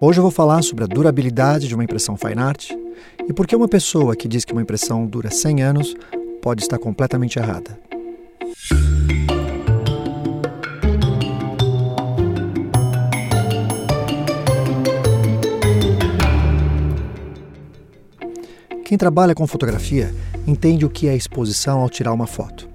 Hoje 0.00 0.20
eu 0.20 0.22
vou 0.22 0.30
falar 0.30 0.62
sobre 0.62 0.84
a 0.84 0.86
durabilidade 0.86 1.66
de 1.66 1.74
uma 1.74 1.82
impressão 1.82 2.16
fine 2.16 2.40
art 2.40 2.70
e 3.28 3.32
por 3.32 3.48
que 3.48 3.56
uma 3.56 3.66
pessoa 3.66 4.14
que 4.14 4.28
diz 4.28 4.44
que 4.44 4.52
uma 4.52 4.62
impressão 4.62 5.04
dura 5.04 5.28
100 5.28 5.60
anos 5.60 5.96
pode 6.40 6.62
estar 6.62 6.78
completamente 6.78 7.36
errada. 7.36 7.76
Quem 18.84 18.96
trabalha 18.96 19.34
com 19.34 19.48
fotografia 19.48 20.14
entende 20.46 20.86
o 20.86 20.90
que 20.90 21.08
é 21.08 21.16
exposição 21.16 21.80
ao 21.80 21.90
tirar 21.90 22.12
uma 22.12 22.28
foto 22.28 22.68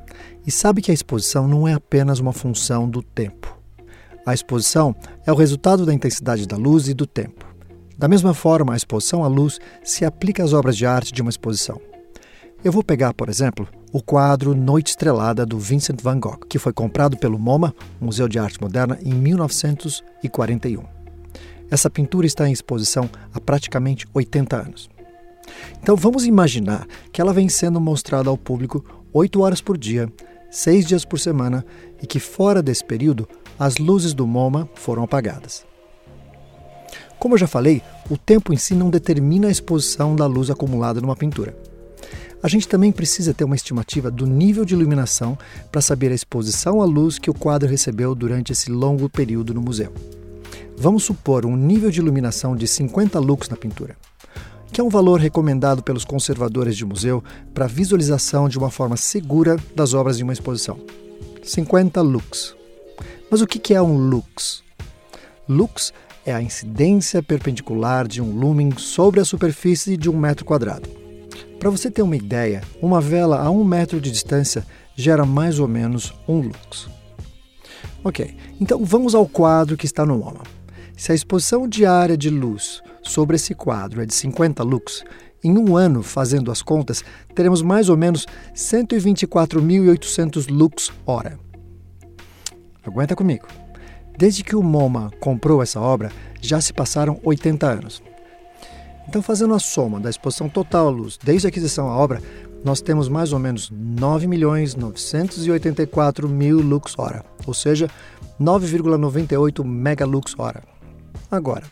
e 0.46 0.52
sabe 0.52 0.82
que 0.82 0.92
a 0.92 0.94
exposição 0.94 1.48
não 1.48 1.66
é 1.66 1.74
apenas 1.74 2.20
uma 2.20 2.34
função 2.34 2.90
do 2.90 3.02
tempo. 3.02 3.53
A 4.26 4.34
exposição 4.34 4.96
é 5.26 5.32
o 5.34 5.36
resultado 5.36 5.86
da 5.86 5.94
intensidade 5.94 6.48
da 6.48 6.56
luz 6.56 6.88
e 6.88 6.94
do 6.94 7.06
tempo. 7.06 7.46
Da 7.98 8.08
mesma 8.08 8.34
forma, 8.34 8.74
a 8.74 8.78
exposição 8.78 9.22
à 9.22 9.28
luz 9.28 9.60
se 9.84 10.06
aplica 10.06 10.42
às 10.42 10.54
obras 10.54 10.78
de 10.78 10.86
arte 10.86 11.12
de 11.12 11.22
uma 11.22 11.30
exposição. 11.30 11.82
Eu 12.64 12.72
vou 12.72 12.82
pegar, 12.82 13.14
por 13.14 13.28
exemplo, 13.28 13.68
o 13.92 14.02
quadro 14.02 14.56
Noite 14.56 14.92
Estrelada 14.92 15.46
do 15.46 15.60
Vincent 15.60 16.02
van 16.02 16.22
Gogh, 16.22 16.40
que 16.48 16.58
foi 16.58 16.72
comprado 16.72 17.18
pelo 17.18 17.38
MoMA, 17.38 17.76
Museu 18.00 18.30
de 18.30 18.40
Arte 18.40 18.62
Moderna, 18.62 18.98
em 19.04 19.14
1941. 19.14 20.84
Essa 21.70 21.90
pintura 21.90 22.26
está 22.26 22.48
em 22.48 22.54
exposição 22.54 23.10
há 23.34 23.42
praticamente 23.42 24.08
80 24.14 24.56
anos. 24.56 24.90
Então 25.82 25.98
vamos 25.98 26.26
imaginar 26.26 26.88
que 27.12 27.20
ela 27.20 27.34
vem 27.34 27.50
sendo 27.50 27.82
mostrada 27.82 28.30
ao 28.30 28.38
público 28.38 28.86
8 29.12 29.42
horas 29.42 29.60
por 29.60 29.78
dia, 29.78 30.10
6 30.50 30.86
dias 30.86 31.04
por 31.04 31.20
semana 31.20 31.66
e 32.02 32.08
que 32.08 32.20
fora 32.22 32.64
desse 32.64 32.86
período 32.86 33.28
as 33.58 33.78
luzes 33.78 34.14
do 34.14 34.26
MoMA 34.26 34.68
foram 34.76 35.04
apagadas. 35.04 35.66
Como 37.20 37.36
eu 37.36 37.40
já 37.40 37.48
falei, 37.48 37.82
o 38.10 38.18
tempo 38.18 38.54
em 38.54 38.58
si 38.58 38.76
não 38.76 38.90
determina 38.90 39.48
a 39.48 39.52
exposição 39.52 40.16
da 40.16 40.26
luz 40.26 40.50
acumulada 40.50 41.00
numa 41.00 41.16
pintura. 41.16 41.56
A 42.44 42.50
gente 42.50 42.68
também 42.68 42.92
precisa 42.92 43.34
ter 43.34 43.46
uma 43.46 43.56
estimativa 43.56 44.12
do 44.12 44.28
nível 44.28 44.66
de 44.66 44.74
iluminação 44.74 45.38
para 45.72 45.80
saber 45.80 46.12
a 46.12 46.16
exposição 46.16 46.82
à 46.82 46.86
luz 46.86 47.18
que 47.18 47.30
o 47.30 47.34
quadro 47.34 47.70
recebeu 47.70 48.14
durante 48.14 48.52
esse 48.52 48.70
longo 48.70 49.08
período 49.08 49.54
no 49.54 49.62
museu. 49.62 49.94
Vamos 50.76 51.04
supor 51.04 51.46
um 51.46 51.56
nível 51.56 51.90
de 51.90 52.02
iluminação 52.02 52.54
de 52.58 52.68
50 52.68 53.18
lux 53.20 53.48
na 53.48 53.56
pintura, 53.56 53.96
que 54.74 54.82
é 54.82 54.84
um 54.84 54.90
valor 54.90 55.22
recomendado 55.22 55.82
pelos 55.82 56.04
conservadores 56.04 56.76
de 56.76 56.84
museu 56.84 57.24
para 57.54 57.68
visualização 57.68 58.50
de 58.50 58.58
uma 58.58 58.70
forma 58.70 58.98
segura 58.98 59.56
das 59.74 59.94
obras 59.94 60.18
de 60.18 60.24
uma 60.24 60.34
exposição. 60.34 60.78
50 61.42 62.02
lux. 62.02 62.54
Mas 63.34 63.42
o 63.42 63.48
que 63.48 63.74
é 63.74 63.82
um 63.82 63.98
lux? 63.98 64.64
Lux 65.50 65.92
é 66.24 66.32
a 66.32 66.40
incidência 66.40 67.24
perpendicular 67.24 68.08
de 68.08 68.22
um 68.22 68.30
lumen 68.30 68.78
sobre 68.78 69.20
a 69.20 69.26
superfície 69.26 69.98
de 69.98 70.08
um 70.08 70.16
metro 70.16 70.46
quadrado. 70.46 70.88
Para 71.58 71.72
você 71.72 71.90
ter 71.90 72.04
uma 72.04 72.16
ideia, 72.16 72.62
uma 72.80 73.02
vela 73.02 73.40
a 73.40 73.50
um 73.50 73.64
metro 73.64 74.00
de 74.00 74.12
distância 74.12 74.64
gera 74.96 75.26
mais 75.26 75.58
ou 75.58 75.68
menos 75.68 76.14
um 76.28 76.42
lux. 76.42 76.88
Ok, 78.04 78.38
então 78.62 78.86
vamos 78.86 79.16
ao 79.16 79.28
quadro 79.28 79.76
que 79.78 79.88
está 79.88 80.06
no 80.06 80.20
MoMA. 80.20 80.44
Se 80.96 81.12
a 81.12 81.16
exposição 81.16 81.68
diária 81.68 82.16
de 82.16 82.30
luz 82.30 82.84
sobre 83.02 83.38
esse 83.38 83.56
quadro 83.56 84.00
é 84.00 84.06
de 84.06 84.14
50 84.14 84.62
lux, 84.62 85.04
em 85.44 85.58
um 85.58 85.76
ano, 85.76 86.04
fazendo 86.04 86.52
as 86.52 86.62
contas, 86.62 87.04
teremos 87.34 87.64
mais 87.64 87.90
ou 87.90 87.98
menos 87.98 88.28
124.800 88.54 90.52
lux 90.52 90.92
hora. 91.04 91.40
Aguenta 92.86 93.16
comigo. 93.16 93.48
Desde 94.18 94.44
que 94.44 94.56
o 94.56 94.62
MoMA 94.62 95.12
comprou 95.20 95.64
essa 95.64 95.80
obra, 95.80 96.12
já 96.42 96.60
se 96.62 96.74
passaram 96.74 97.20
80 97.24 97.66
anos. 97.66 98.04
Então, 99.08 99.22
fazendo 99.22 99.54
a 99.54 99.60
soma 99.60 100.00
da 100.00 100.10
exposição 100.10 100.50
total 100.50 100.88
à 100.88 100.92
luz 100.92 101.20
desde 101.22 101.46
a 101.48 101.50
aquisição 101.50 101.90
à 101.90 101.98
obra, 101.98 102.22
nós 102.64 102.82
temos 102.82 103.10
mais 103.10 103.34
ou 103.34 103.40
menos 103.40 103.70
9.984 103.72 106.28
mil 106.28 106.60
lux 106.60 106.98
hora, 106.98 107.26
ou 107.46 107.54
seja, 107.54 107.90
9,98 108.40 109.66
megalux 109.66 110.34
hora. 110.38 110.64
Agora, 111.30 111.66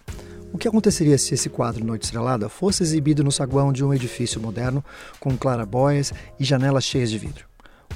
o 0.52 0.58
que 0.58 0.68
aconteceria 0.68 1.18
se 1.18 1.34
esse 1.34 1.48
quadro 1.50 1.86
Noite 1.86 2.04
Estrelada 2.04 2.50
fosse 2.50 2.84
exibido 2.84 3.24
no 3.24 3.32
saguão 3.32 3.72
de 3.72 3.86
um 3.86 3.94
edifício 3.94 4.42
moderno 4.42 4.84
com 5.20 5.38
clarabóias 5.38 6.12
e 6.38 6.44
janelas 6.44 6.84
cheias 6.84 7.10
de 7.10 7.18
vidro? 7.18 7.51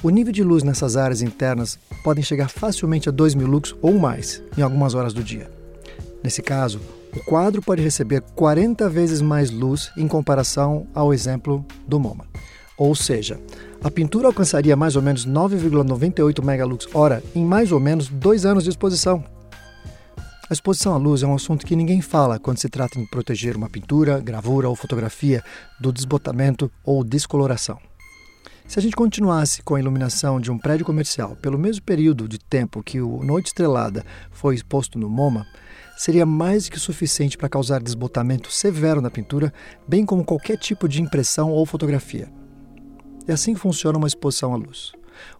O 0.06 0.10
nível 0.10 0.32
de 0.32 0.44
luz 0.44 0.62
nessas 0.62 0.96
áreas 0.96 1.20
internas 1.20 1.80
podem 2.04 2.22
chegar 2.22 2.48
facilmente 2.48 3.08
a 3.08 3.12
2 3.12 3.34
mil 3.34 3.48
lux 3.48 3.74
ou 3.82 3.98
mais 3.98 4.40
em 4.56 4.62
algumas 4.62 4.94
horas 4.94 5.12
do 5.12 5.20
dia. 5.20 5.50
Nesse 6.22 6.40
caso, 6.40 6.80
o 7.12 7.18
quadro 7.24 7.60
pode 7.60 7.82
receber 7.82 8.20
40 8.20 8.88
vezes 8.88 9.20
mais 9.20 9.50
luz 9.50 9.90
em 9.96 10.06
comparação 10.06 10.86
ao 10.94 11.12
exemplo 11.12 11.66
do 11.88 11.98
MoMA. 11.98 12.24
Ou 12.78 12.94
seja, 12.94 13.40
a 13.82 13.90
pintura 13.90 14.28
alcançaria 14.28 14.76
mais 14.76 14.94
ou 14.94 15.02
menos 15.02 15.26
9,98 15.26 16.40
megalux 16.40 16.86
hora 16.94 17.20
em 17.34 17.44
mais 17.44 17.72
ou 17.72 17.80
menos 17.80 18.06
dois 18.06 18.46
anos 18.46 18.62
de 18.62 18.70
exposição. 18.70 19.24
A 20.48 20.52
exposição 20.52 20.94
à 20.94 20.98
luz 20.98 21.24
é 21.24 21.26
um 21.26 21.34
assunto 21.34 21.66
que 21.66 21.74
ninguém 21.74 22.00
fala 22.00 22.38
quando 22.38 22.58
se 22.58 22.68
trata 22.68 22.96
de 22.96 23.10
proteger 23.10 23.56
uma 23.56 23.68
pintura, 23.68 24.20
gravura 24.20 24.68
ou 24.68 24.76
fotografia 24.76 25.42
do 25.80 25.92
desbotamento 25.92 26.70
ou 26.84 27.02
descoloração. 27.02 27.80
Se 28.66 28.80
a 28.80 28.82
gente 28.82 28.96
continuasse 28.96 29.62
com 29.62 29.76
a 29.76 29.80
iluminação 29.80 30.40
de 30.40 30.50
um 30.50 30.58
prédio 30.58 30.84
comercial 30.84 31.36
pelo 31.36 31.56
mesmo 31.56 31.84
período 31.84 32.28
de 32.28 32.36
tempo 32.36 32.82
que 32.82 33.00
o 33.00 33.22
Noite 33.22 33.46
Estrelada 33.46 34.04
foi 34.32 34.56
exposto 34.56 34.98
no 34.98 35.08
MoMA, 35.08 35.46
seria 35.96 36.26
mais 36.26 36.68
que 36.68 36.78
suficiente 36.78 37.38
para 37.38 37.48
causar 37.48 37.80
desbotamento 37.80 38.50
severo 38.50 39.00
na 39.00 39.08
pintura, 39.08 39.54
bem 39.86 40.04
como 40.04 40.24
qualquer 40.24 40.58
tipo 40.58 40.88
de 40.88 41.00
impressão 41.00 41.52
ou 41.52 41.64
fotografia. 41.64 42.28
E 43.26 43.30
assim 43.30 43.54
funciona 43.54 43.98
uma 43.98 44.08
exposição 44.08 44.52
à 44.52 44.56
luz. 44.56 44.92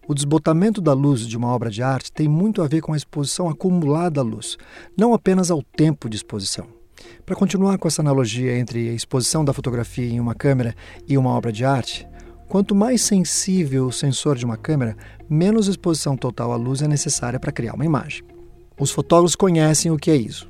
O 0.07 0.15
desbotamento 0.15 0.79
da 0.79 0.93
luz 0.93 1.27
de 1.27 1.35
uma 1.35 1.49
obra 1.49 1.69
de 1.69 1.83
arte 1.83 2.11
tem 2.13 2.29
muito 2.29 2.61
a 2.61 2.67
ver 2.67 2.79
com 2.79 2.93
a 2.93 2.97
exposição 2.97 3.49
acumulada 3.49 4.21
à 4.21 4.23
luz, 4.23 4.57
não 4.97 5.13
apenas 5.13 5.51
ao 5.51 5.61
tempo 5.61 6.09
de 6.09 6.15
exposição. 6.15 6.65
Para 7.25 7.35
continuar 7.35 7.77
com 7.77 7.89
essa 7.89 8.01
analogia 8.01 8.57
entre 8.57 8.89
a 8.89 8.93
exposição 8.93 9.43
da 9.43 9.53
fotografia 9.53 10.07
em 10.07 10.19
uma 10.19 10.33
câmera 10.33 10.73
e 11.05 11.17
uma 11.17 11.29
obra 11.29 11.51
de 11.51 11.65
arte, 11.65 12.07
Quanto 12.47 12.73
mais 12.73 13.01
sensível 13.01 13.87
o 13.87 13.91
sensor 13.91 14.37
de 14.37 14.45
uma 14.45 14.55
câmera, 14.55 14.95
menos 15.29 15.67
exposição 15.67 16.15
total 16.15 16.53
à 16.53 16.55
luz 16.55 16.81
é 16.81 16.87
necessária 16.87 17.37
para 17.37 17.51
criar 17.51 17.73
uma 17.73 17.83
imagem. 17.83 18.23
Os 18.79 18.89
fotógrafos 18.89 19.35
conhecem 19.35 19.91
o 19.91 19.97
que 19.97 20.09
é 20.09 20.15
isso. 20.15 20.47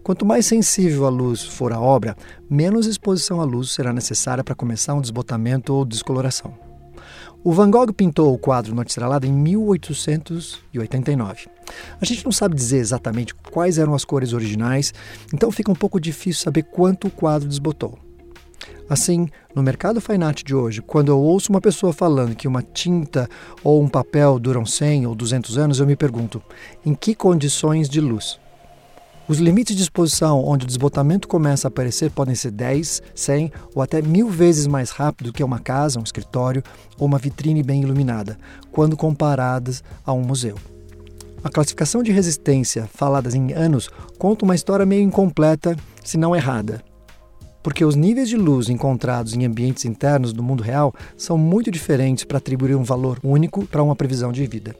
Quanto 0.00 0.24
mais 0.24 0.46
sensível 0.46 1.06
a 1.06 1.08
luz 1.08 1.42
for 1.42 1.72
a 1.72 1.80
obra, 1.80 2.16
menos 2.48 2.86
exposição 2.86 3.40
à 3.40 3.44
luz 3.44 3.72
será 3.72 3.92
necessária 3.92 4.44
para 4.44 4.54
começar 4.54 4.94
um 4.94 5.00
desbotamento 5.00 5.74
ou 5.74 5.84
descoloração. 5.84 6.54
O 7.42 7.52
Van 7.52 7.70
Gogh 7.70 7.92
pintou 7.92 8.32
o 8.32 8.38
quadro 8.38 8.72
Noite 8.74 8.90
Estrelada 8.90 9.26
em 9.26 9.32
1889. 9.32 11.48
A 12.00 12.04
gente 12.04 12.24
não 12.24 12.30
sabe 12.30 12.54
dizer 12.54 12.78
exatamente 12.78 13.34
quais 13.34 13.76
eram 13.76 13.92
as 13.94 14.04
cores 14.04 14.32
originais, 14.32 14.94
então 15.34 15.50
fica 15.50 15.72
um 15.72 15.74
pouco 15.74 15.98
difícil 15.98 16.42
saber 16.42 16.62
quanto 16.62 17.08
o 17.08 17.10
quadro 17.10 17.48
desbotou. 17.48 17.98
Assim, 18.88 19.28
no 19.54 19.62
mercado 19.62 20.00
fine 20.00 20.22
art 20.22 20.44
de 20.44 20.54
hoje, 20.54 20.80
quando 20.80 21.10
eu 21.10 21.18
ouço 21.18 21.50
uma 21.50 21.60
pessoa 21.60 21.92
falando 21.92 22.36
que 22.36 22.46
uma 22.46 22.62
tinta 22.62 23.28
ou 23.64 23.82
um 23.82 23.88
papel 23.88 24.38
duram 24.38 24.64
100 24.64 25.06
ou 25.06 25.14
200 25.14 25.58
anos, 25.58 25.80
eu 25.80 25.86
me 25.86 25.96
pergunto: 25.96 26.40
em 26.86 26.94
que 26.94 27.14
condições 27.14 27.88
de 27.88 28.00
luz? 28.00 28.38
Os 29.26 29.38
limites 29.38 29.76
de 29.76 29.82
exposição 29.82 30.44
onde 30.44 30.64
o 30.64 30.66
desbotamento 30.66 31.28
começa 31.28 31.66
a 31.66 31.70
aparecer 31.70 32.10
podem 32.10 32.34
ser 32.34 32.50
10, 32.50 33.02
100 33.14 33.52
ou 33.74 33.82
até 33.82 34.02
mil 34.02 34.28
vezes 34.28 34.66
mais 34.66 34.90
rápido 34.90 35.32
que 35.32 35.42
uma 35.42 35.60
casa, 35.60 36.00
um 36.00 36.02
escritório 36.02 36.62
ou 36.98 37.06
uma 37.06 37.18
vitrine 37.18 37.62
bem 37.62 37.82
iluminada, 37.82 38.38
quando 38.72 38.96
comparadas 38.96 39.84
a 40.04 40.12
um 40.12 40.22
museu. 40.22 40.56
A 41.42 41.48
classificação 41.48 42.02
de 42.02 42.12
resistência, 42.12 42.88
faladas 42.92 43.34
em 43.34 43.52
anos, 43.52 43.88
conta 44.18 44.44
uma 44.44 44.54
história 44.54 44.84
meio 44.84 45.02
incompleta, 45.02 45.76
se 46.04 46.18
não 46.18 46.34
errada 46.36 46.82
porque 47.62 47.84
os 47.84 47.94
níveis 47.94 48.28
de 48.28 48.36
luz 48.36 48.68
encontrados 48.68 49.34
em 49.34 49.44
ambientes 49.44 49.84
internos 49.84 50.32
do 50.32 50.42
mundo 50.42 50.62
real 50.62 50.94
são 51.16 51.36
muito 51.36 51.70
diferentes 51.70 52.24
para 52.24 52.38
atribuir 52.38 52.74
um 52.74 52.82
valor 52.82 53.18
único 53.22 53.66
para 53.66 53.82
uma 53.82 53.96
previsão 53.96 54.32
de 54.32 54.46
vida. 54.46 54.74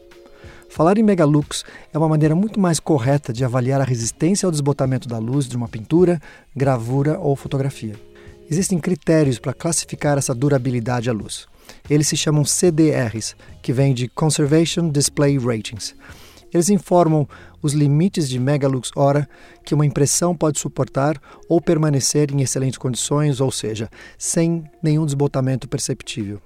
Falar 0.68 0.98
em 0.98 1.02
megalux 1.02 1.64
é 1.92 1.98
uma 1.98 2.08
maneira 2.08 2.34
muito 2.34 2.60
mais 2.60 2.78
correta 2.78 3.32
de 3.32 3.44
avaliar 3.44 3.80
a 3.80 3.84
resistência 3.84 4.46
ao 4.46 4.52
desbotamento 4.52 5.08
da 5.08 5.18
luz 5.18 5.48
de 5.48 5.56
uma 5.56 5.68
pintura, 5.68 6.20
gravura 6.54 7.18
ou 7.18 7.34
fotografia. 7.34 7.96
Existem 8.48 8.78
critérios 8.78 9.38
para 9.38 9.52
classificar 9.52 10.16
essa 10.16 10.34
durabilidade 10.34 11.10
à 11.10 11.12
luz. 11.12 11.46
Eles 11.88 12.08
se 12.08 12.16
chamam 12.16 12.44
CDRs, 12.44 13.34
que 13.62 13.72
vem 13.72 13.92
de 13.92 14.08
Conservation 14.08 14.88
Display 14.88 15.38
Ratings. 15.38 15.94
Eles 16.52 16.68
informam 16.68 17.26
os 17.62 17.72
limites 17.72 18.28
de 18.28 18.38
megalux 18.38 18.90
hora 18.96 19.28
que 19.64 19.74
uma 19.74 19.86
impressão 19.86 20.34
pode 20.34 20.58
suportar 20.58 21.20
ou 21.48 21.60
permanecer 21.60 22.32
em 22.32 22.40
excelentes 22.40 22.78
condições, 22.78 23.40
ou 23.40 23.50
seja, 23.50 23.88
sem 24.18 24.64
nenhum 24.82 25.04
desbotamento 25.04 25.68
perceptível. 25.68 26.40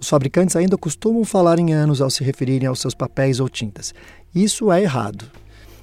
Os 0.00 0.08
fabricantes 0.08 0.56
ainda 0.56 0.76
costumam 0.76 1.24
falar 1.24 1.58
em 1.58 1.72
anos 1.72 2.00
ao 2.00 2.10
se 2.10 2.24
referirem 2.24 2.66
aos 2.66 2.80
seus 2.80 2.94
papéis 2.94 3.38
ou 3.40 3.48
tintas. 3.48 3.94
Isso 4.34 4.72
é 4.72 4.82
errado. 4.82 5.30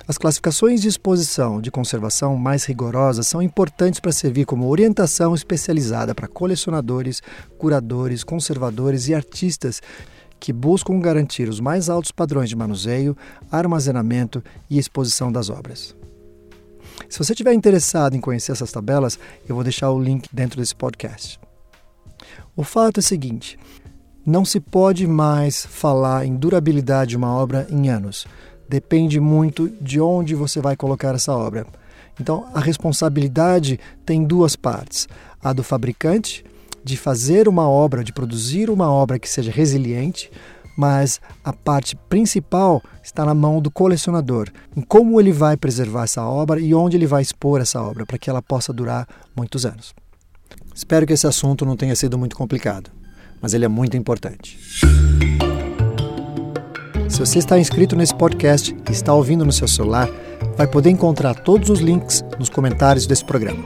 As 0.09 0.17
classificações 0.17 0.81
de 0.81 0.87
exposição 0.87 1.61
de 1.61 1.69
conservação 1.69 2.35
mais 2.35 2.65
rigorosas 2.65 3.27
são 3.27 3.43
importantes 3.43 3.99
para 3.99 4.11
servir 4.11 4.43
como 4.43 4.67
orientação 4.67 5.35
especializada 5.35 6.15
para 6.15 6.27
colecionadores, 6.27 7.21
curadores, 7.59 8.23
conservadores 8.23 9.07
e 9.07 9.13
artistas 9.13 9.83
que 10.39 10.53
buscam 10.53 10.99
garantir 10.99 11.49
os 11.49 11.59
mais 11.59 11.89
altos 11.89 12.11
padrões 12.11 12.49
de 12.49 12.55
manuseio, 12.55 13.15
armazenamento 13.51 14.43
e 14.69 14.77
exposição 14.77 15.31
das 15.31 15.49
obras. 15.49 15.95
Se 17.09 17.17
você 17.17 17.33
estiver 17.33 17.53
interessado 17.53 18.15
em 18.15 18.21
conhecer 18.21 18.51
essas 18.51 18.71
tabelas, 18.71 19.17
eu 19.47 19.55
vou 19.55 19.63
deixar 19.63 19.91
o 19.91 20.01
link 20.01 20.27
dentro 20.31 20.59
desse 20.59 20.75
podcast. 20.75 21.39
O 22.55 22.63
fato 22.63 22.97
é 22.97 23.01
o 23.01 23.03
seguinte: 23.03 23.57
não 24.25 24.45
se 24.45 24.59
pode 24.59 25.07
mais 25.07 25.65
falar 25.65 26.25
em 26.25 26.35
durabilidade 26.35 27.11
de 27.11 27.17
uma 27.17 27.33
obra 27.33 27.67
em 27.69 27.89
anos 27.89 28.25
depende 28.69 29.19
muito 29.19 29.67
de 29.81 29.99
onde 29.99 30.35
você 30.35 30.61
vai 30.61 30.77
colocar 30.77 31.15
essa 31.15 31.33
obra. 31.33 31.65
Então, 32.21 32.47
a 32.53 32.59
responsabilidade 32.59 33.79
tem 34.05 34.23
duas 34.23 34.55
partes: 34.55 35.09
a 35.43 35.51
do 35.51 35.63
fabricante, 35.63 36.45
de 36.89 36.97
fazer 36.97 37.47
uma 37.47 37.69
obra, 37.69 38.03
de 38.03 38.11
produzir 38.11 38.69
uma 38.69 38.91
obra 38.91 39.19
que 39.19 39.29
seja 39.29 39.51
resiliente, 39.51 40.31
mas 40.75 41.21
a 41.43 41.53
parte 41.53 41.95
principal 41.95 42.81
está 43.03 43.23
na 43.23 43.33
mão 43.33 43.61
do 43.61 43.69
colecionador, 43.69 44.49
em 44.75 44.81
como 44.81 45.19
ele 45.19 45.31
vai 45.31 45.55
preservar 45.55 46.05
essa 46.05 46.23
obra 46.23 46.59
e 46.59 46.73
onde 46.73 46.97
ele 46.97 47.05
vai 47.05 47.21
expor 47.21 47.61
essa 47.61 47.81
obra 47.81 48.05
para 48.05 48.17
que 48.17 48.29
ela 48.29 48.41
possa 48.41 48.73
durar 48.73 49.07
muitos 49.35 49.65
anos. 49.65 49.93
Espero 50.73 51.05
que 51.05 51.13
esse 51.13 51.27
assunto 51.27 51.65
não 51.65 51.77
tenha 51.77 51.95
sido 51.95 52.17
muito 52.17 52.35
complicado, 52.35 52.89
mas 53.41 53.53
ele 53.53 53.65
é 53.65 53.67
muito 53.67 53.95
importante. 53.95 54.57
Se 57.07 57.19
você 57.19 57.39
está 57.39 57.59
inscrito 57.59 57.95
nesse 57.95 58.15
podcast 58.15 58.75
e 58.87 58.91
está 58.91 59.13
ouvindo 59.13 59.45
no 59.45 59.51
seu 59.51 59.67
celular, 59.67 60.09
vai 60.57 60.65
poder 60.65 60.89
encontrar 60.89 61.35
todos 61.35 61.69
os 61.69 61.79
links 61.79 62.23
nos 62.39 62.49
comentários 62.49 63.05
desse 63.05 63.25
programa. 63.25 63.63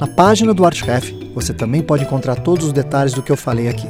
Na 0.00 0.06
página 0.06 0.52
do 0.52 0.64
ArtRef, 0.64 1.19
você 1.34 1.52
também 1.52 1.82
pode 1.82 2.04
encontrar 2.04 2.36
todos 2.36 2.66
os 2.66 2.72
detalhes 2.72 3.12
do 3.12 3.22
que 3.22 3.30
eu 3.30 3.36
falei 3.36 3.68
aqui. 3.68 3.88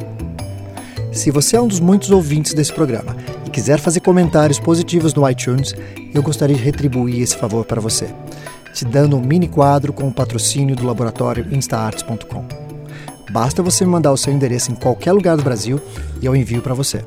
Se 1.12 1.31
você 1.31 1.56
é 1.56 1.60
um 1.60 1.66
dos 1.66 1.81
muitos 1.81 2.10
ouvintes 2.10 2.54
desse 2.54 2.72
programa 2.72 3.16
e 3.46 3.50
quiser 3.50 3.78
fazer 3.78 4.00
comentários 4.00 4.60
positivos 4.60 5.12
no 5.14 5.28
iTunes, 5.28 5.75
eu 6.14 6.22
gostaria 6.22 6.56
de 6.56 6.62
retribuir 6.62 7.20
esse 7.20 7.37
favor 7.37 7.64
para 7.64 7.81
você, 7.81 8.08
te 8.72 8.84
dando 8.84 9.16
um 9.16 9.20
mini 9.20 9.48
quadro 9.48 9.92
com 9.92 10.06
o 10.06 10.12
patrocínio 10.12 10.76
do 10.76 10.87
laboratório 10.87 11.46
instaarts.com. 11.50 12.44
Basta 13.31 13.62
você 13.62 13.84
me 13.84 13.90
mandar 13.90 14.12
o 14.12 14.16
seu 14.16 14.32
endereço 14.32 14.72
em 14.72 14.75
qualquer 14.75 15.12
lugar 15.12 15.37
do 15.37 15.42
Brasil 15.42 15.81
e 16.20 16.26
eu 16.26 16.34
envio 16.34 16.62
para 16.62 16.75
você. 16.75 17.04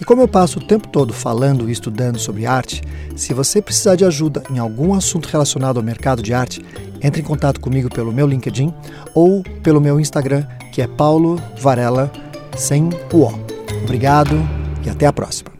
E 0.00 0.04
como 0.04 0.22
eu 0.22 0.28
passo 0.28 0.58
o 0.58 0.64
tempo 0.64 0.88
todo 0.88 1.12
falando 1.12 1.68
e 1.68 1.72
estudando 1.72 2.18
sobre 2.18 2.46
arte, 2.46 2.82
se 3.16 3.32
você 3.32 3.62
precisar 3.62 3.96
de 3.96 4.04
ajuda 4.04 4.42
em 4.50 4.58
algum 4.58 4.94
assunto 4.94 5.28
relacionado 5.28 5.76
ao 5.76 5.82
mercado 5.82 6.22
de 6.22 6.34
arte, 6.34 6.64
entre 7.02 7.20
em 7.20 7.24
contato 7.24 7.60
comigo 7.60 7.88
pelo 7.88 8.12
meu 8.12 8.26
LinkedIn 8.26 8.72
ou 9.14 9.42
pelo 9.62 9.80
meu 9.80 10.00
Instagram, 10.00 10.44
que 10.72 10.82
é 10.82 10.86
Paulo 10.86 11.40
Varela, 11.60 12.10
sem 12.56 12.88
o 13.12 13.18
O. 13.18 13.32
Obrigado 13.84 14.36
e 14.84 14.90
até 14.90 15.06
a 15.06 15.12
próxima. 15.12 15.53